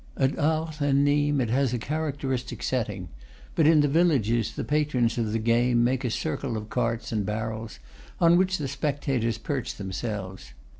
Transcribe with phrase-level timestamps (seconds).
[0.17, 3.09] At Arles and Nimes it has a characteristic setting,
[3.53, 7.23] but in the villages the patrons of the game make a circle of carts and
[7.23, 7.77] barrels,
[8.19, 10.53] on which the spectators perch themselves.